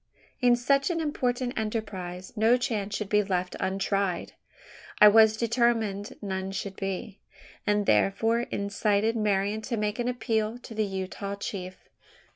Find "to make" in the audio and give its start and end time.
9.61-9.99